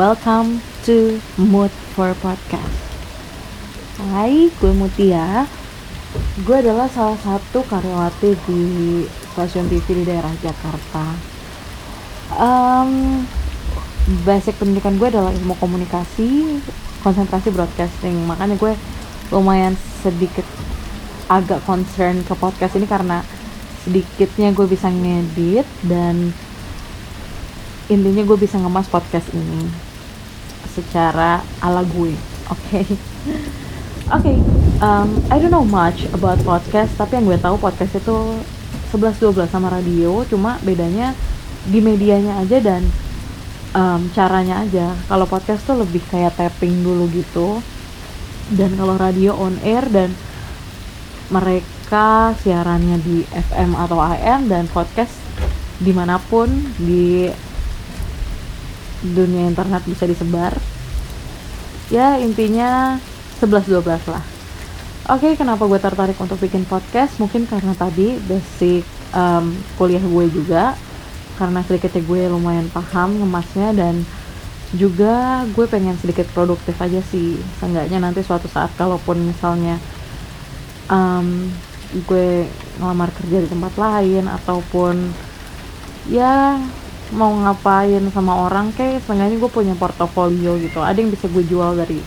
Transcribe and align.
welcome 0.00 0.64
to 0.80 1.20
Mood 1.36 1.68
for 1.92 2.16
Podcast. 2.24 2.80
Hai, 4.00 4.48
gue 4.48 4.72
Mutia. 4.72 5.44
Gue 6.40 6.64
adalah 6.64 6.88
salah 6.88 7.20
satu 7.20 7.60
karyawati 7.68 8.32
di 8.48 8.62
stasiun 9.04 9.68
TV 9.68 10.00
di 10.00 10.04
daerah 10.08 10.32
Jakarta. 10.40 11.04
Um, 12.32 13.20
basic 14.24 14.56
pendidikan 14.56 14.96
gue 14.96 15.12
adalah 15.12 15.36
ilmu 15.36 15.52
komunikasi, 15.60 16.64
konsentrasi 17.04 17.52
broadcasting. 17.52 18.24
Makanya 18.24 18.56
gue 18.56 18.72
lumayan 19.28 19.76
sedikit 20.00 20.48
agak 21.28 21.60
concern 21.68 22.24
ke 22.24 22.32
podcast 22.40 22.72
ini 22.72 22.88
karena 22.88 23.20
sedikitnya 23.84 24.56
gue 24.56 24.64
bisa 24.64 24.88
ngedit 24.88 25.68
dan 25.84 26.32
intinya 27.92 28.22
gue 28.22 28.38
bisa 28.38 28.56
ngemas 28.56 28.88
podcast 28.88 29.28
ini 29.36 29.89
secara 30.84 31.44
ala 31.60 31.84
gue 31.84 32.16
oke 32.48 32.58
okay? 32.58 32.86
oke 34.10 34.22
okay, 34.22 34.36
um, 34.80 35.20
I 35.28 35.36
don't 35.38 35.52
know 35.52 35.66
much 35.66 36.08
about 36.16 36.40
podcast 36.42 36.96
tapi 36.96 37.20
yang 37.20 37.28
gue 37.28 37.38
tahu 37.38 37.60
podcast 37.60 37.96
itu 38.00 38.16
11-12 38.90 39.46
sama 39.46 39.70
radio 39.70 40.24
cuma 40.26 40.58
bedanya 40.64 41.14
di 41.68 41.78
medianya 41.78 42.40
aja 42.40 42.58
dan 42.58 42.82
um, 43.76 44.10
caranya 44.16 44.64
aja 44.64 44.96
kalau 45.06 45.28
podcast 45.28 45.62
tuh 45.62 45.78
lebih 45.78 46.02
kayak 46.10 46.34
tapping 46.34 46.82
dulu 46.82 47.06
gitu 47.12 47.60
dan 48.56 48.74
kalau 48.74 48.98
radio 48.98 49.38
on 49.38 49.54
air 49.62 49.86
dan 49.86 50.10
mereka 51.30 52.34
siarannya 52.42 52.98
di 52.98 53.22
FM 53.30 53.78
atau 53.78 54.02
AM 54.02 54.50
dan 54.50 54.66
podcast 54.66 55.14
di 55.78 55.94
mana 55.94 56.18
pun 56.18 56.50
di 56.76 57.30
dunia 59.00 59.48
internet 59.48 59.82
bisa 59.88 60.04
disebar 60.04 60.56
ya 61.90 62.16
intinya 62.22 63.00
11-12 63.42 64.12
lah. 64.12 64.24
Oke 65.10 65.34
kenapa 65.34 65.66
gue 65.66 65.80
tertarik 65.82 66.14
untuk 66.22 66.38
bikin 66.38 66.62
podcast? 66.68 67.18
Mungkin 67.18 67.50
karena 67.50 67.74
tadi 67.74 68.14
basic 68.30 68.86
um, 69.10 69.56
kuliah 69.74 70.02
gue 70.02 70.26
juga 70.30 70.78
karena 71.34 71.64
sedikitnya 71.66 72.04
gue 72.04 72.22
lumayan 72.30 72.68
paham 72.70 73.18
ngemasnya 73.18 73.74
dan 73.74 74.04
juga 74.70 75.42
gue 75.50 75.66
pengen 75.66 75.98
sedikit 75.98 76.30
produktif 76.30 76.78
aja 76.78 77.02
sih. 77.10 77.42
Seenggaknya 77.58 77.98
nanti 77.98 78.22
suatu 78.22 78.46
saat 78.46 78.70
kalaupun 78.78 79.18
misalnya 79.18 79.82
um, 80.86 81.50
gue 82.06 82.46
ngelamar 82.78 83.10
kerja 83.18 83.42
di 83.42 83.48
tempat 83.50 83.74
lain 83.74 84.30
ataupun 84.30 85.10
ya 86.06 86.54
mau 87.10 87.34
ngapain 87.34 88.02
sama 88.14 88.46
orang 88.46 88.70
kayak 88.74 89.02
setengahnya 89.02 89.36
gue 89.38 89.50
punya 89.50 89.74
portofolio 89.74 90.54
gitu. 90.58 90.78
Ada 90.82 90.98
yang 91.02 91.10
bisa 91.10 91.26
gue 91.26 91.44
jual 91.46 91.74
dari 91.74 91.98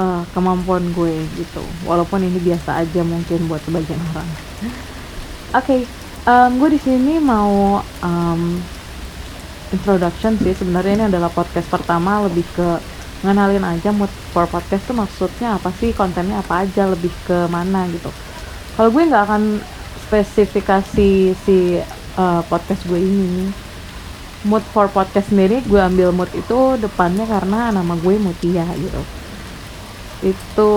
uh, 0.00 0.24
kemampuan 0.32 0.92
gue 0.96 1.24
gitu. 1.36 1.62
Walaupun 1.84 2.24
ini 2.24 2.38
biasa 2.40 2.80
aja 2.84 3.00
mungkin 3.04 3.48
buat 3.48 3.60
sebagian 3.64 4.00
orang. 4.12 4.28
Oke 5.52 5.64
okay, 5.64 5.80
um, 6.24 6.50
gue 6.56 6.68
di 6.76 6.80
sini 6.80 7.20
mau 7.20 7.84
um, 7.84 8.42
introduction 9.72 10.40
sih. 10.40 10.56
Sebenarnya 10.56 10.92
ini 10.96 11.04
adalah 11.12 11.28
podcast 11.28 11.68
pertama 11.68 12.24
lebih 12.24 12.44
ke 12.56 12.68
ngenalin 13.22 13.62
aja 13.62 13.94
mood 13.94 14.10
for 14.34 14.50
podcast 14.50 14.82
tuh 14.82 14.98
maksudnya 14.98 15.54
apa 15.54 15.70
sih 15.78 15.94
kontennya 15.94 16.42
apa 16.42 16.66
aja 16.66 16.90
lebih 16.90 17.12
ke 17.28 17.46
mana 17.46 17.86
gitu. 17.92 18.10
Kalau 18.74 18.88
gue 18.88 19.02
nggak 19.04 19.24
akan 19.28 19.42
spesifikasi 20.08 21.10
si 21.32 21.58
uh, 22.18 22.42
podcast 22.48 22.82
gue 22.88 23.00
ini 23.00 23.71
mood 24.42 24.62
for 24.74 24.90
podcast 24.90 25.30
sendiri 25.30 25.62
gue 25.66 25.78
ambil 25.78 26.10
mood 26.10 26.30
itu 26.34 26.78
depannya 26.78 27.26
karena 27.26 27.70
nama 27.70 27.94
gue 27.94 28.14
Mutia 28.18 28.66
gitu. 28.74 29.02
Itu 30.22 30.74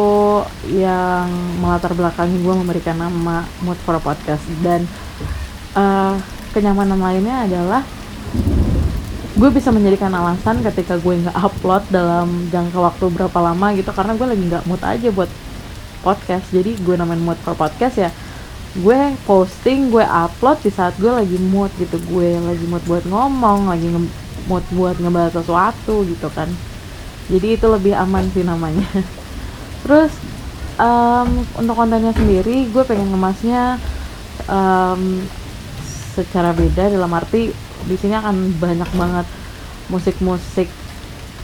yang 0.70 1.30
melatar 1.62 1.94
belakangi 1.94 2.42
gue 2.42 2.54
memberikan 2.54 2.98
nama 2.98 3.46
mood 3.66 3.78
for 3.86 3.98
podcast. 4.02 4.46
Dan 4.62 4.86
uh, 5.74 6.18
kenyamanan 6.54 6.98
lainnya 6.98 7.46
adalah 7.46 7.82
gue 9.36 9.50
bisa 9.52 9.68
menjadikan 9.74 10.14
alasan 10.16 10.64
ketika 10.64 10.96
gue 10.96 11.28
nggak 11.28 11.36
upload 11.36 11.84
dalam 11.92 12.48
jangka 12.54 12.80
waktu 12.80 13.06
berapa 13.12 13.40
lama 13.44 13.76
gitu 13.76 13.92
karena 13.92 14.16
gue 14.16 14.28
lagi 14.30 14.44
nggak 14.48 14.64
mood 14.70 14.82
aja 14.86 15.10
buat 15.10 15.30
podcast. 16.06 16.46
Jadi 16.54 16.78
gue 16.82 16.96
namain 16.98 17.22
mood 17.22 17.38
for 17.42 17.58
podcast 17.58 17.98
ya 17.98 18.10
gue 18.76 19.00
posting 19.24 19.88
gue 19.88 20.04
upload 20.04 20.60
di 20.60 20.72
saat 20.72 20.96
gue 21.00 21.08
lagi 21.08 21.40
mood 21.40 21.72
gitu. 21.80 21.96
Gue 22.12 22.36
lagi 22.36 22.66
mood 22.68 22.84
buat 22.84 23.08
ngomong 23.08 23.72
lagi 23.72 23.88
mood 24.52 24.66
buat 24.76 25.00
ngebahas 25.00 25.40
sesuatu 25.40 26.04
gitu 26.04 26.28
kan. 26.36 26.52
Jadi 27.32 27.56
itu 27.56 27.66
lebih 27.72 27.96
aman 27.96 28.28
sih 28.36 28.44
namanya. 28.44 28.86
Terus 29.88 30.12
um, 30.80 31.44
untuk 31.56 31.76
kontennya 31.76 32.12
sendiri 32.12 32.68
gue 32.70 32.84
pengen 32.84 33.16
ngemasnya 33.16 33.80
um, 34.48 35.24
secara 36.16 36.56
beda 36.56 36.92
dalam 36.92 37.12
arti 37.12 37.52
di 37.86 37.96
sini 38.00 38.16
akan 38.16 38.56
banyak 38.58 38.90
banget 38.96 39.28
musik-musik 39.92 40.68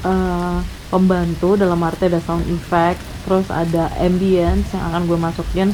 uh, 0.08 0.64
pembantu 0.90 1.56
dalam 1.60 1.80
arti 1.84 2.08
ada 2.08 2.20
sound 2.24 2.44
effect 2.50 3.00
terus 3.28 3.48
ada 3.54 3.94
ambience 4.02 4.74
yang 4.74 4.84
akan 4.92 5.02
gue 5.06 5.18
masukin 5.20 5.70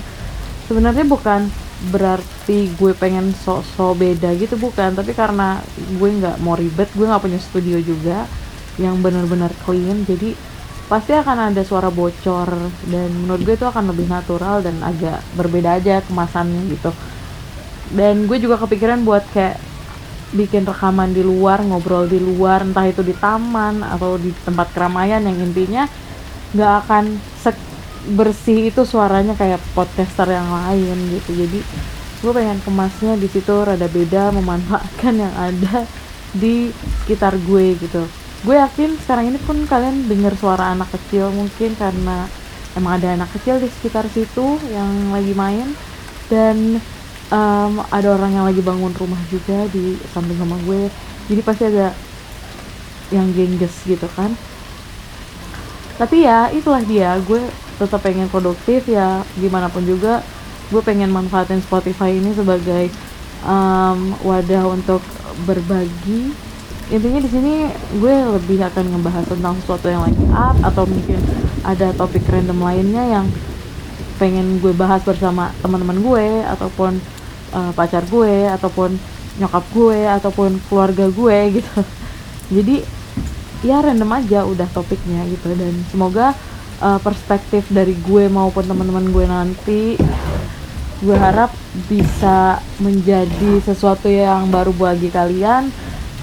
sebenarnya 0.67 1.07
bukan 1.07 1.47
berarti 1.89 2.73
gue 2.73 2.91
pengen 2.97 3.31
sok-sok 3.31 3.97
beda 3.97 4.35
gitu 4.38 4.59
bukan. 4.59 4.94
Tapi 4.94 5.16
karena 5.16 5.63
gue 5.97 6.09
nggak 6.22 6.38
mau 6.44 6.53
ribet 6.53 6.91
gue 6.94 7.07
nggak 7.07 7.23
punya 7.23 7.39
studio 7.39 7.79
juga 7.81 8.28
yang 8.78 9.01
benar-benar 9.01 9.50
clean 9.66 10.05
jadi 10.05 10.38
pasti 10.85 11.11
akan 11.11 11.51
ada 11.51 11.66
suara 11.66 11.89
bocor 11.89 12.47
dan 12.88 13.09
menurut 13.11 13.41
gue 13.44 13.55
itu 13.57 13.66
akan 13.67 13.91
lebih 13.91 14.07
natural 14.07 14.61
dan 14.63 14.79
agak 14.85 15.19
berbeda 15.35 15.81
aja 15.81 16.00
kemasannya 16.05 16.61
gitu. 16.72 16.91
Dan 17.91 18.28
gue 18.28 18.38
juga 18.39 18.59
kepikiran 18.59 19.03
buat 19.03 19.23
kayak 19.31 19.59
bikin 20.35 20.67
rekaman 20.67 21.16
di 21.16 21.23
luar 21.23 21.63
ngobrol 21.63 22.03
di 22.03 22.19
luar 22.19 22.67
entah 22.67 22.84
itu 22.84 22.99
di 22.99 23.16
taman 23.16 23.79
atau 23.79 24.19
di 24.19 24.35
tempat 24.44 24.75
keramaian 24.75 25.23
yang 25.23 25.39
intinya 25.39 25.88
nggak 26.51 26.73
akan 26.84 27.16
bersih 28.16 28.72
itu 28.72 28.88
suaranya 28.88 29.35
kayak 29.35 29.59
podcaster 29.75 30.31
yang 30.31 30.47
lain 30.47 30.95
gitu. 31.12 31.31
Jadi 31.35 31.59
gue 32.18 32.31
pengen 32.34 32.57
kemasnya 32.63 33.13
di 33.19 33.28
situ 33.28 33.51
rada 33.51 33.85
beda 33.85 34.31
memanfaatkan 34.31 35.13
yang 35.19 35.34
ada 35.35 35.84
di 36.31 36.72
sekitar 37.03 37.35
gue 37.35 37.75
gitu. 37.78 38.07
Gue 38.46 38.56
yakin 38.56 38.96
sekarang 39.03 39.34
ini 39.34 39.40
pun 39.41 39.59
kalian 39.67 40.07
dengar 40.07 40.34
suara 40.40 40.72
anak 40.72 40.88
kecil 40.94 41.34
mungkin 41.34 41.76
karena 41.76 42.29
emang 42.78 43.02
ada 43.02 43.17
anak 43.17 43.29
kecil 43.35 43.59
di 43.59 43.67
sekitar 43.67 44.08
situ 44.08 44.55
yang 44.72 45.11
lagi 45.11 45.34
main. 45.35 45.67
Dan 46.28 46.79
um, 47.31 47.73
ada 47.87 48.08
orang 48.16 48.35
yang 48.35 48.46
lagi 48.47 48.59
bangun 48.59 48.91
rumah 48.96 49.20
juga 49.31 49.67
di 49.72 49.99
samping 50.11 50.40
rumah 50.40 50.59
gue. 50.64 50.87
Jadi 51.28 51.41
pasti 51.43 51.64
ada 51.67 51.91
yang 53.11 53.31
gengges 53.31 53.84
gitu 53.87 54.08
kan. 54.16 54.31
Tapi 55.97 56.23
ya 56.23 56.52
itulah 56.53 56.84
dia. 56.84 57.17
Gue 57.26 57.41
tetap 57.78 58.02
pengen 58.02 58.28
produktif 58.28 58.90
ya 58.90 59.22
gimana 59.38 59.70
pun 59.70 59.85
juga 59.85 60.26
gue 60.68 60.82
pengen 60.84 61.14
manfaatin 61.14 61.64
Spotify 61.64 62.12
ini 62.12 62.35
sebagai 62.35 62.91
um, 63.47 64.16
wadah 64.26 64.68
untuk 64.68 65.00
berbagi. 65.47 66.35
Intinya 66.88 67.20
di 67.20 67.29
sini 67.29 67.53
gue 68.00 68.16
lebih 68.40 68.64
akan 68.64 68.96
ngebahas 68.96 69.26
tentang 69.28 69.59
sesuatu 69.59 69.91
yang 69.91 70.03
lagi 70.08 70.24
up 70.32 70.56
atau 70.64 70.84
mungkin 70.88 71.20
ada 71.68 71.91
topik 71.96 72.24
random 72.32 72.64
lainnya 72.64 73.03
yang 73.03 73.28
pengen 74.18 74.64
gue 74.64 74.72
bahas 74.72 75.03
bersama 75.03 75.52
teman-teman 75.59 76.00
gue 76.00 76.28
ataupun 76.47 77.00
uh, 77.52 77.72
pacar 77.76 78.08
gue 78.08 78.47
ataupun 78.50 78.96
nyokap 79.38 79.66
gue 79.76 80.00
ataupun 80.08 80.50
keluarga 80.72 81.12
gue 81.12 81.59
gitu. 81.59 81.76
Jadi 82.56 82.76
ya 83.68 83.84
random 83.84 84.12
aja 84.16 84.47
udah 84.47 84.68
topiknya 84.72 85.28
gitu. 85.28 85.52
Dan 85.59 85.84
semoga 85.91 86.32
uh, 86.82 87.00
perspektif 87.02 87.68
dari 87.70 87.97
gue 88.06 88.29
maupun 88.29 88.66
teman-teman 88.66 89.06
gue 89.09 89.26
nanti 89.26 89.82
gue 90.97 91.18
harap 91.18 91.53
bisa 91.85 92.58
menjadi 92.82 93.62
sesuatu 93.62 94.09
yang 94.09 94.50
baru 94.50 94.74
bagi 94.74 95.14
kalian 95.14 95.70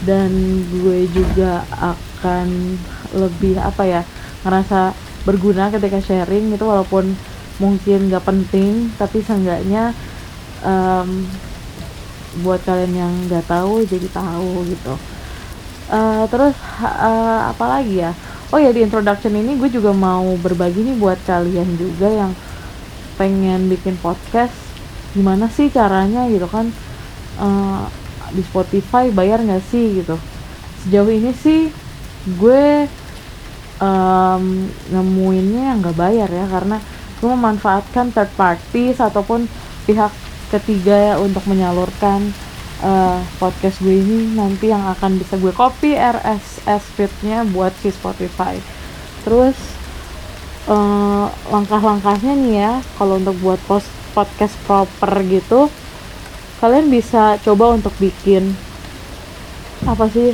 dan 0.02 0.30
gue 0.68 1.06
juga 1.14 1.62
akan 1.78 2.74
lebih 3.14 3.54
apa 3.62 3.82
ya 3.86 4.02
ngerasa 4.42 4.92
berguna 5.22 5.70
ketika 5.70 6.02
sharing 6.02 6.52
itu 6.52 6.66
walaupun 6.66 7.14
mungkin 7.62 8.10
gak 8.10 8.26
penting 8.26 8.90
tapi 8.98 9.22
seenggaknya 9.22 9.94
um, 10.66 11.22
buat 12.42 12.58
kalian 12.66 12.92
yang 12.98 13.12
nggak 13.30 13.46
tahu 13.46 13.86
jadi 13.86 14.10
tahu 14.10 14.66
gitu. 14.66 14.98
Uh, 15.86 16.26
terus 16.32 16.56
uh, 16.82 17.52
apa 17.54 17.64
lagi 17.78 18.02
ya 18.02 18.10
oh 18.54 18.62
ya 18.62 18.70
di 18.70 18.86
introduction 18.86 19.34
ini 19.34 19.58
gue 19.58 19.66
juga 19.66 19.90
mau 19.90 20.38
berbagi 20.38 20.86
nih 20.86 20.94
buat 20.94 21.18
kalian 21.26 21.74
juga 21.74 22.06
yang 22.06 22.30
pengen 23.18 23.66
bikin 23.66 23.98
podcast. 23.98 24.54
Gimana 25.10 25.50
sih 25.50 25.74
caranya 25.74 26.30
gitu 26.30 26.46
kan? 26.46 26.70
Uh, 27.34 27.90
di 28.30 28.46
Spotify 28.46 29.10
bayar 29.10 29.42
nggak 29.42 29.58
sih 29.74 29.98
gitu? 29.98 30.14
Sejauh 30.86 31.10
ini 31.10 31.34
sih 31.34 31.66
gue 32.38 32.86
um, 33.82 34.70
nemuinnya 34.94 35.74
nggak 35.82 35.98
bayar 35.98 36.30
ya 36.30 36.46
karena 36.46 36.78
gue 37.18 37.28
memanfaatkan 37.34 38.14
third 38.14 38.30
parties 38.38 39.02
ataupun 39.02 39.50
pihak 39.82 40.14
ketiga 40.54 40.94
ya 40.94 41.14
untuk 41.18 41.42
menyalurkan 41.50 42.30
uh, 42.82 43.20
podcast 43.38 43.78
gue 43.84 43.94
ini 43.94 44.34
nanti 44.34 44.72
yang 44.72 44.82
akan 44.82 45.20
bisa 45.20 45.38
gue 45.38 45.52
copy 45.54 45.94
RSS 45.94 46.82
feednya 46.98 47.46
buat 47.46 47.70
si 47.78 47.94
Spotify. 47.94 48.58
Terus 49.22 49.54
uh, 50.66 51.28
langkah-langkahnya 51.52 52.32
nih 52.34 52.54
ya 52.58 52.72
kalau 52.96 53.20
untuk 53.20 53.36
buat 53.38 53.60
post 53.68 53.88
podcast 54.14 54.54
proper 54.64 55.10
gitu 55.26 55.66
kalian 56.62 56.88
bisa 56.88 57.36
coba 57.42 57.74
untuk 57.74 57.92
bikin 57.98 58.54
apa 59.84 60.06
sih 60.08 60.32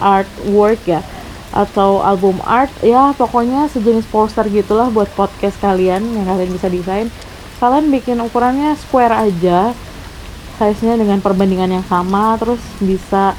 artwork 0.00 0.80
ya 0.88 1.04
atau 1.52 2.00
album 2.00 2.40
art 2.48 2.72
ya 2.80 3.12
pokoknya 3.12 3.68
sejenis 3.68 4.08
poster 4.08 4.48
gitulah 4.48 4.88
buat 4.88 5.06
podcast 5.12 5.60
kalian 5.60 6.00
yang 6.16 6.24
kalian 6.24 6.50
bisa 6.50 6.72
desain. 6.72 7.12
Kalian 7.60 7.94
bikin 7.94 8.18
ukurannya 8.18 8.74
square 8.74 9.14
aja 9.14 9.70
size 10.60 10.84
nya 10.84 10.94
dengan 11.00 11.18
perbandingan 11.18 11.80
yang 11.80 11.86
sama 11.86 12.36
terus 12.36 12.60
bisa 12.82 13.32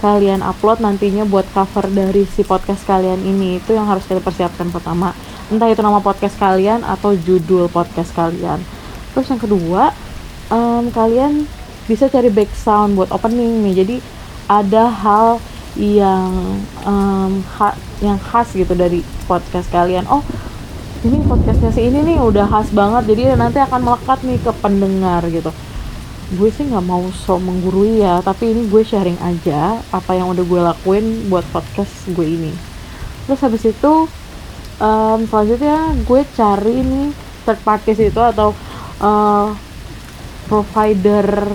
kalian 0.00 0.40
upload 0.40 0.80
nantinya 0.80 1.28
buat 1.28 1.44
cover 1.52 1.84
dari 1.92 2.24
si 2.24 2.40
podcast 2.40 2.82
kalian 2.88 3.20
ini. 3.20 3.60
Itu 3.60 3.76
yang 3.76 3.84
harus 3.84 4.08
kalian 4.08 4.24
persiapkan 4.24 4.72
pertama. 4.72 5.12
Entah 5.52 5.68
itu 5.68 5.84
nama 5.84 6.00
podcast 6.00 6.40
kalian 6.40 6.82
atau 6.82 7.12
judul 7.12 7.68
podcast 7.68 8.10
kalian. 8.16 8.64
Terus 9.12 9.26
yang 9.28 9.40
kedua 9.40 9.92
um, 10.48 10.88
kalian 10.88 11.44
bisa 11.84 12.08
cari 12.08 12.32
back 12.32 12.48
sound 12.56 12.96
buat 12.96 13.12
opening 13.12 13.60
nih. 13.68 13.74
Jadi 13.84 13.96
ada 14.48 14.88
hal 14.88 15.26
yang 15.78 16.58
um, 16.82 17.44
ha 17.60 17.76
yang 18.00 18.16
khas 18.18 18.56
gitu 18.56 18.72
dari 18.72 19.04
podcast 19.28 19.68
kalian. 19.68 20.08
Oh 20.08 20.24
ini 21.04 21.20
podcastnya 21.24 21.72
si 21.76 21.92
ini 21.92 22.00
nih 22.04 22.18
udah 22.24 22.48
khas 22.48 22.72
banget. 22.72 23.12
Jadi 23.12 23.36
nanti 23.36 23.60
akan 23.60 23.84
melekat 23.84 24.24
nih 24.24 24.40
ke 24.40 24.52
pendengar 24.64 25.28
gitu 25.28 25.52
gue 26.30 26.50
sih 26.54 26.62
nggak 26.62 26.86
mau 26.86 27.02
so 27.10 27.42
menggurui 27.42 28.06
ya 28.06 28.22
tapi 28.22 28.54
ini 28.54 28.70
gue 28.70 28.86
sharing 28.86 29.18
aja 29.18 29.82
apa 29.90 30.14
yang 30.14 30.30
udah 30.30 30.44
gue 30.46 30.60
lakuin 30.62 31.26
buat 31.26 31.42
podcast 31.50 31.90
gue 32.14 32.22
ini. 32.22 32.52
Terus 33.26 33.40
habis 33.42 33.62
itu 33.66 34.06
um, 34.78 35.18
selanjutnya 35.26 35.94
gue 36.06 36.20
cari 36.38 36.76
nih 36.86 37.08
third 37.42 37.60
parties 37.66 37.98
itu 37.98 38.20
atau 38.22 38.54
uh, 39.02 39.50
provider 40.46 41.50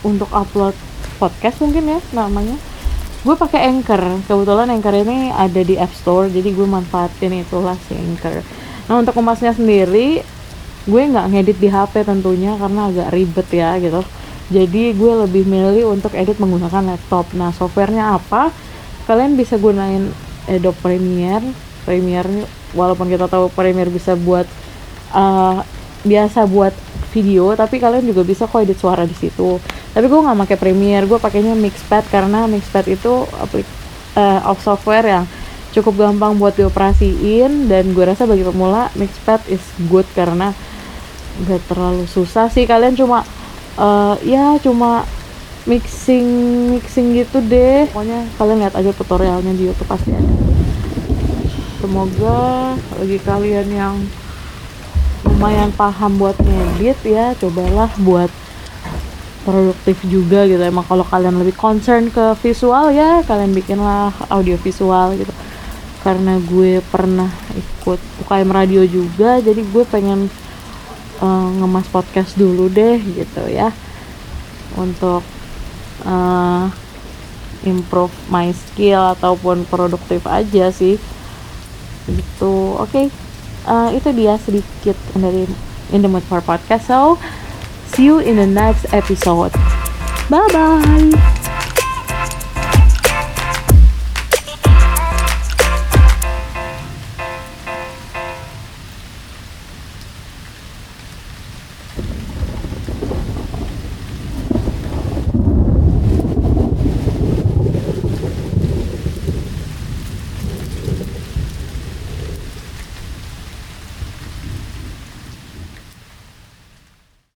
untuk 0.00 0.32
upload 0.32 0.72
podcast 1.20 1.60
mungkin 1.60 1.96
ya 1.96 2.00
namanya. 2.16 2.56
Gue 3.28 3.36
pakai 3.36 3.68
Anchor. 3.68 4.24
Kebetulan 4.24 4.72
Anchor 4.72 4.94
ini 5.04 5.28
ada 5.36 5.60
di 5.60 5.76
App 5.76 5.92
Store 5.92 6.32
jadi 6.32 6.48
gue 6.48 6.64
manfaatin 6.64 7.44
itulah 7.44 7.76
si 7.84 7.92
Anchor. 7.92 8.40
Nah 8.88 9.04
untuk 9.04 9.12
kemasnya 9.12 9.52
sendiri 9.52 10.24
gue 10.88 11.02
nggak 11.04 11.26
ngedit 11.36 11.58
di 11.60 11.68
HP 11.68 12.08
tentunya 12.08 12.56
karena 12.56 12.88
agak 12.88 13.08
ribet 13.12 13.48
ya 13.52 13.76
gitu. 13.76 14.00
Jadi 14.48 14.96
gue 14.96 15.12
lebih 15.28 15.44
milih 15.44 15.92
untuk 15.92 16.16
edit 16.16 16.40
menggunakan 16.40 16.96
laptop. 16.96 17.28
Nah 17.36 17.52
softwarenya 17.52 18.16
apa? 18.16 18.48
Kalian 19.04 19.36
bisa 19.36 19.60
gunain 19.60 20.08
Adobe 20.48 20.80
Premiere. 20.80 21.44
Premiere 21.84 22.48
walaupun 22.72 23.12
kita 23.12 23.28
tahu 23.28 23.52
Premiere 23.52 23.92
bisa 23.92 24.16
buat 24.16 24.48
uh, 25.12 25.60
biasa 26.08 26.48
buat 26.48 26.72
video 27.12 27.52
tapi 27.56 27.80
kalian 27.80 28.04
juga 28.08 28.24
bisa 28.24 28.48
kok 28.48 28.64
edit 28.64 28.80
suara 28.80 29.04
di 29.04 29.12
situ. 29.12 29.60
Tapi 29.92 30.08
gue 30.08 30.20
nggak 30.24 30.48
pakai 30.48 30.56
Premiere 30.56 31.04
gue 31.04 31.20
pakainya 31.20 31.52
Mixpad 31.52 32.08
karena 32.08 32.48
Mixpad 32.48 32.88
itu 32.88 33.28
aplik 33.36 33.68
uh, 34.16 34.48
of 34.48 34.56
software 34.64 35.04
yang 35.04 35.24
cukup 35.76 36.08
gampang 36.08 36.40
buat 36.40 36.56
dioperasiin 36.56 37.68
dan 37.68 37.92
gue 37.92 38.04
rasa 38.08 38.24
bagi 38.24 38.40
pemula 38.40 38.88
Mixpad 38.96 39.52
is 39.52 39.60
good 39.92 40.08
karena 40.16 40.56
gak 41.46 41.62
terlalu 41.70 42.08
susah 42.10 42.50
sih 42.50 42.66
kalian 42.66 42.98
cuma 42.98 43.22
uh, 43.78 44.18
ya 44.26 44.58
cuma 44.58 45.06
mixing 45.68 46.26
mixing 46.74 47.14
gitu 47.14 47.44
deh. 47.44 47.84
Pokoknya 47.92 48.24
kalian 48.40 48.58
lihat 48.64 48.74
aja 48.74 48.90
tutorialnya 48.96 49.52
di 49.52 49.68
YouTube 49.68 49.86
pasti 49.86 50.16
ada. 50.16 50.32
Semoga 51.78 52.74
bagi 52.96 53.18
kalian 53.22 53.68
yang 53.70 53.94
lumayan 55.22 55.70
paham 55.76 56.18
buat 56.18 56.34
ngedit 56.40 56.98
ya 57.06 57.36
cobalah 57.38 57.92
buat 58.02 58.32
produktif 59.44 60.00
juga 60.08 60.48
gitu. 60.48 60.58
Emang 60.64 60.88
kalau 60.88 61.04
kalian 61.06 61.38
lebih 61.38 61.54
concern 61.54 62.10
ke 62.10 62.34
visual 62.42 62.90
ya 62.90 63.22
kalian 63.28 63.52
bikinlah 63.54 64.10
audio 64.32 64.56
visual 64.58 65.14
gitu. 65.14 65.30
Karena 66.02 66.40
gue 66.40 66.80
pernah 66.88 67.28
ikut 67.52 68.00
UKM 68.24 68.48
radio 68.48 68.82
juga 68.88 69.38
jadi 69.38 69.60
gue 69.60 69.84
pengen 69.84 70.32
uh, 71.20 71.48
ngemas 71.62 71.86
podcast 71.90 72.34
dulu 72.34 72.66
deh 72.70 72.98
gitu 73.02 73.46
ya. 73.46 73.70
Untuk 74.78 75.22
uh, 76.06 76.70
improve 77.66 78.14
my 78.30 78.50
skill 78.54 79.14
ataupun 79.18 79.66
produktif 79.66 80.22
aja 80.26 80.70
sih. 80.70 80.96
Gitu 82.08 82.52
oke. 82.78 82.88
Okay. 82.88 83.06
uh, 83.68 83.92
itu 83.92 84.08
dia 84.16 84.40
sedikit 84.40 84.96
dari 85.12 85.44
in 85.92 86.00
the 86.00 86.10
mood 86.10 86.24
for 86.26 86.40
podcast. 86.40 86.88
So 86.88 87.20
see 87.92 88.08
you 88.08 88.18
in 88.18 88.40
the 88.40 88.48
next 88.48 88.88
episode. 88.94 89.52
Bye 90.28 90.48
bye 90.52 91.37